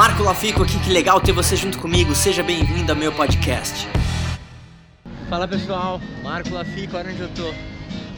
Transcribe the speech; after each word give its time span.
Marco 0.00 0.22
Lafico 0.22 0.62
aqui, 0.62 0.78
que 0.78 0.88
legal 0.88 1.20
ter 1.20 1.30
você 1.30 1.54
junto 1.54 1.78
comigo. 1.78 2.14
Seja 2.14 2.42
bem-vindo 2.42 2.90
ao 2.90 2.96
meu 2.96 3.12
podcast. 3.12 3.86
Fala 5.28 5.46
pessoal, 5.46 6.00
Marco 6.22 6.54
Lafico, 6.54 6.96
olha 6.96 7.10
onde 7.10 7.20
eu 7.20 7.28
tô. 7.28 7.52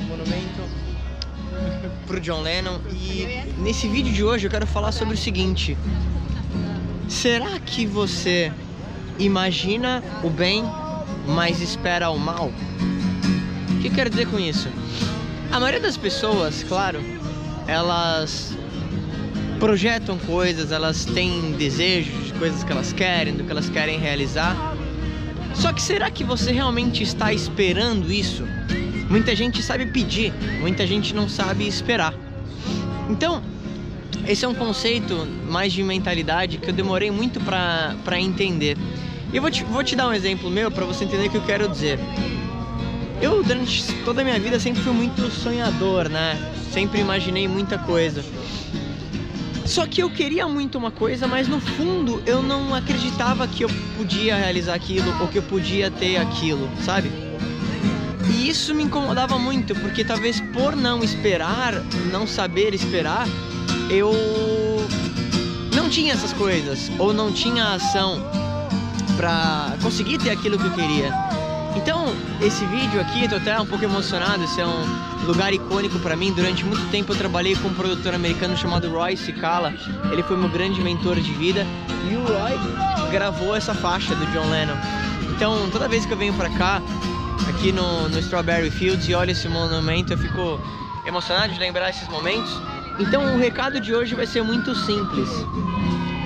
Monumento 0.04 0.62
pro 2.06 2.20
John 2.20 2.40
Lennon. 2.40 2.78
E 2.92 3.52
nesse 3.58 3.88
vídeo 3.88 4.12
de 4.12 4.22
hoje 4.22 4.46
eu 4.46 4.50
quero 4.52 4.64
falar 4.64 4.92
sobre 4.92 5.14
o 5.14 5.18
seguinte: 5.18 5.76
será 7.08 7.58
que 7.58 7.84
você 7.84 8.52
imagina 9.18 10.04
o 10.22 10.30
bem, 10.30 10.62
mas 11.26 11.60
espera 11.60 12.10
o 12.10 12.16
mal? 12.16 12.52
O 13.70 13.82
que 13.82 13.90
quero 13.90 14.08
dizer 14.08 14.28
com 14.28 14.38
isso? 14.38 14.68
A 15.50 15.58
maioria 15.58 15.80
das 15.80 15.96
pessoas, 15.96 16.62
claro, 16.62 17.00
elas 17.66 18.56
projetam 19.62 20.18
coisas, 20.18 20.72
elas 20.72 21.04
têm 21.04 21.52
desejos 21.52 22.26
de 22.26 22.32
coisas 22.32 22.64
que 22.64 22.72
elas 22.72 22.92
querem, 22.92 23.32
do 23.32 23.44
que 23.44 23.50
elas 23.52 23.70
querem 23.70 23.96
realizar. 23.96 24.56
Só 25.54 25.72
que 25.72 25.80
será 25.80 26.10
que 26.10 26.24
você 26.24 26.50
realmente 26.50 27.04
está 27.04 27.32
esperando 27.32 28.12
isso? 28.12 28.42
Muita 29.08 29.36
gente 29.36 29.62
sabe 29.62 29.86
pedir, 29.86 30.32
muita 30.60 30.84
gente 30.84 31.14
não 31.14 31.28
sabe 31.28 31.64
esperar. 31.64 32.12
Então, 33.08 33.40
esse 34.26 34.44
é 34.44 34.48
um 34.48 34.54
conceito 34.54 35.28
mais 35.46 35.72
de 35.72 35.84
mentalidade 35.84 36.58
que 36.58 36.68
eu 36.68 36.74
demorei 36.74 37.12
muito 37.12 37.38
para 37.40 38.20
entender. 38.20 38.76
E 39.32 39.36
eu 39.36 39.42
vou 39.42 39.50
te, 39.50 39.62
vou 39.62 39.84
te 39.84 39.94
dar 39.94 40.08
um 40.08 40.12
exemplo 40.12 40.50
meu 40.50 40.72
para 40.72 40.84
você 40.84 41.04
entender 41.04 41.28
o 41.28 41.30
que 41.30 41.36
eu 41.36 41.46
quero 41.46 41.68
dizer. 41.68 42.00
Eu, 43.20 43.44
durante 43.44 43.94
toda 44.04 44.22
a 44.22 44.24
minha 44.24 44.40
vida, 44.40 44.58
sempre 44.58 44.82
fui 44.82 44.92
muito 44.92 45.30
sonhador, 45.30 46.08
né? 46.08 46.36
Sempre 46.72 47.00
imaginei 47.00 47.46
muita 47.46 47.78
coisa. 47.78 48.24
Só 49.72 49.86
que 49.86 50.02
eu 50.02 50.10
queria 50.10 50.46
muito 50.46 50.76
uma 50.76 50.90
coisa, 50.90 51.26
mas 51.26 51.48
no 51.48 51.58
fundo 51.58 52.22
eu 52.26 52.42
não 52.42 52.74
acreditava 52.74 53.48
que 53.48 53.64
eu 53.64 53.70
podia 53.96 54.36
realizar 54.36 54.74
aquilo 54.74 55.10
ou 55.18 55.28
que 55.28 55.38
eu 55.38 55.42
podia 55.42 55.90
ter 55.90 56.18
aquilo, 56.18 56.68
sabe? 56.84 57.10
E 58.28 58.50
isso 58.50 58.74
me 58.74 58.82
incomodava 58.82 59.38
muito, 59.38 59.74
porque 59.76 60.04
talvez 60.04 60.42
por 60.52 60.76
não 60.76 61.02
esperar, 61.02 61.72
não 62.10 62.26
saber 62.26 62.74
esperar, 62.74 63.26
eu 63.88 64.12
não 65.74 65.88
tinha 65.88 66.12
essas 66.12 66.34
coisas 66.34 66.92
ou 66.98 67.14
não 67.14 67.32
tinha 67.32 67.72
ação 67.72 68.22
para 69.16 69.74
conseguir 69.82 70.18
ter 70.18 70.32
aquilo 70.32 70.58
que 70.58 70.66
eu 70.66 70.72
queria. 70.72 71.14
Então, 71.74 72.14
esse 72.40 72.64
vídeo 72.66 73.00
aqui, 73.00 73.28
tô 73.28 73.36
até 73.36 73.58
um 73.60 73.66
pouco 73.66 73.84
emocionado, 73.84 74.44
esse 74.44 74.60
é 74.60 74.66
um 74.66 75.26
lugar 75.26 75.52
icônico 75.52 75.98
para 76.00 76.14
mim. 76.14 76.32
Durante 76.32 76.64
muito 76.64 76.84
tempo 76.90 77.12
eu 77.12 77.16
trabalhei 77.16 77.56
com 77.56 77.68
um 77.68 77.74
produtor 77.74 78.14
americano 78.14 78.56
chamado 78.56 78.90
Roy 78.90 79.16
Cicala. 79.16 79.72
Ele 80.10 80.22
foi 80.22 80.36
meu 80.36 80.48
grande 80.48 80.80
mentor 80.80 81.16
de 81.16 81.32
vida 81.32 81.66
e 82.10 82.14
o 82.14 82.20
Roy 82.20 83.10
gravou 83.10 83.56
essa 83.56 83.74
faixa 83.74 84.14
do 84.14 84.26
John 84.26 84.48
Lennon. 84.50 84.76
Então, 85.34 85.68
toda 85.70 85.88
vez 85.88 86.04
que 86.04 86.12
eu 86.12 86.16
venho 86.16 86.34
para 86.34 86.50
cá, 86.50 86.82
aqui 87.48 87.72
no, 87.72 88.08
no 88.08 88.18
Strawberry 88.18 88.70
Fields 88.70 89.08
e 89.08 89.14
olho 89.14 89.30
esse 89.30 89.48
monumento, 89.48 90.12
eu 90.12 90.18
fico 90.18 90.60
emocionado 91.06 91.52
de 91.52 91.58
lembrar 91.58 91.90
esses 91.90 92.06
momentos. 92.08 92.52
Então, 92.98 93.34
o 93.34 93.38
recado 93.38 93.80
de 93.80 93.94
hoje 93.94 94.14
vai 94.14 94.26
ser 94.26 94.42
muito 94.42 94.74
simples. 94.74 95.28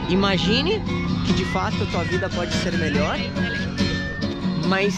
Imagine 0.09 0.83
que 1.27 1.33
de 1.33 1.45
fato 1.47 1.83
a 1.83 1.87
tua 1.87 2.05
vida 2.05 2.29
pode 2.29 2.53
ser 2.55 2.73
melhor, 2.73 3.17
mas 4.69 4.95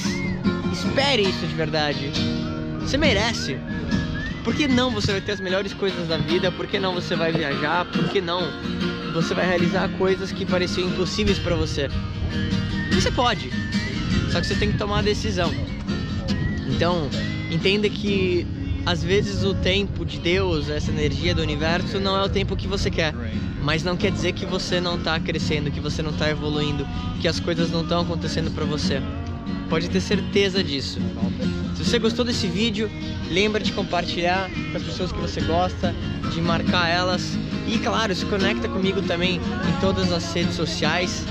Espere 0.73 1.23
isso 1.23 1.47
de 1.47 1.55
verdade. 1.55 2.11
Você 2.81 2.97
merece. 2.97 3.59
Por 4.45 4.55
que 4.55 4.67
não 4.67 4.91
você 4.91 5.13
vai 5.13 5.21
ter 5.21 5.33
as 5.33 5.41
melhores 5.41 5.75
coisas 5.75 6.09
da 6.09 6.17
vida? 6.17 6.51
Por 6.51 6.67
que 6.67 6.79
não 6.79 6.95
você 6.95 7.15
vai 7.15 7.33
viajar? 7.33 7.85
Por 7.87 8.09
que 8.09 8.21
não 8.21 8.41
você 9.13 9.35
vai 9.35 9.47
realizar 9.47 9.89
coisas 9.99 10.33
que 10.33 10.47
pareciam 10.47 10.89
impossíveis 10.89 11.39
para 11.39 11.55
você? 11.55 11.89
Você 12.95 13.11
pode. 13.11 13.51
Só 14.31 14.41
que 14.41 14.47
você 14.47 14.55
tem 14.55 14.73
que 14.73 14.79
tomar 14.79 15.01
a 15.01 15.03
decisão. 15.03 15.53
Então, 16.67 17.11
entenda 17.51 17.89
que 17.89 18.47
às 18.87 19.03
vezes 19.03 19.45
o 19.45 19.53
tempo 19.53 20.05
de 20.05 20.19
Deus, 20.19 20.71
essa 20.71 20.91
energia 20.91 21.35
do 21.35 21.43
universo, 21.43 22.01
não 22.01 22.17
é 22.17 22.25
o 22.25 22.29
tempo 22.29 22.57
que 22.57 22.67
você 22.67 22.91
quer. 22.91 23.15
Mas 23.63 23.83
não 23.83 23.97
quer 23.97 24.11
dizer 24.11 24.33
que 24.33 24.47
você 24.47 24.81
não 24.81 24.97
está 24.97 25.21
crescendo, 25.21 25.71
que 25.71 25.81
você 25.81 26.03
não 26.03 26.11
está 26.11 26.31
evoluindo, 26.31 26.87
que 27.21 27.29
as 27.29 27.39
coisas 27.39 27.71
não 27.71 27.83
estão 27.83 28.01
acontecendo 28.01 28.51
para 28.51 28.65
você. 28.65 29.03
Pode 29.69 29.89
ter 29.91 30.01
certeza 30.01 30.63
disso. 30.63 31.01
Se 31.77 31.85
você 31.85 31.99
gostou 31.99 32.25
desse 32.25 32.47
vídeo, 32.47 32.91
lembra 33.31 33.63
de 33.63 33.73
compartilhar 33.73 34.51
com 34.73 34.77
as 34.77 34.83
pessoas 34.83 35.13
que 35.13 35.19
você 35.19 35.41
gosta, 35.43 35.95
de 36.33 36.41
marcar 36.41 36.89
elas 36.89 37.37
e 37.67 37.79
claro, 37.79 38.15
se 38.15 38.25
conecta 38.27 38.69
comigo 38.69 39.03
também 39.03 39.37
em 39.37 39.81
todas 39.81 40.11
as 40.11 40.33
redes 40.33 40.55
sociais 40.55 41.25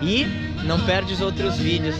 e 0.00 0.24
não 0.64 0.80
perde 0.80 1.12
os 1.12 1.20
outros 1.20 1.56
vídeos 1.56 1.96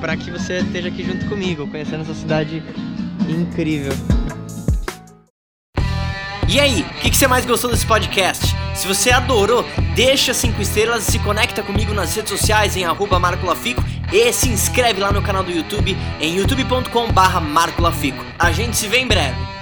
para 0.00 0.16
que 0.16 0.30
você 0.30 0.58
esteja 0.58 0.88
aqui 0.88 1.04
junto 1.04 1.26
comigo, 1.26 1.66
conhecendo 1.68 2.02
essa 2.02 2.14
cidade 2.14 2.62
incrível. 3.28 3.92
E 6.48 6.58
aí, 6.58 6.80
o 6.80 7.00
que, 7.00 7.10
que, 7.10 7.16
você 7.16 7.28
mais 7.28 7.44
gostou 7.44 7.70
desse 7.70 7.86
podcast? 7.86 8.47
Se 8.78 8.86
você 8.86 9.10
adorou, 9.10 9.64
deixa 9.96 10.32
5 10.32 10.62
estrelas 10.62 11.02
se 11.02 11.18
conecta 11.18 11.64
comigo 11.64 11.92
nas 11.92 12.14
redes 12.14 12.30
sociais 12.30 12.76
em 12.76 12.84
arroba 12.84 13.18
Marco 13.18 13.44
Lafico 13.44 13.82
e 14.12 14.32
se 14.32 14.48
inscreve 14.48 15.00
lá 15.00 15.10
no 15.10 15.20
canal 15.20 15.42
do 15.42 15.50
YouTube 15.50 15.96
em 16.20 16.36
youtube.com 16.36 17.10
barra 17.10 17.40
Marco 17.40 17.82
Lafico. 17.82 18.24
A 18.38 18.52
gente 18.52 18.76
se 18.76 18.86
vê 18.86 18.98
em 18.98 19.08
breve. 19.08 19.57